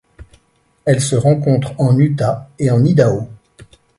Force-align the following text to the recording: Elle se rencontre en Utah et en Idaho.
Elle 0.83 0.99
se 0.99 1.15
rencontre 1.15 1.75
en 1.79 1.95
Utah 1.99 2.49
et 2.57 2.71
en 2.71 2.83
Idaho. 2.83 3.29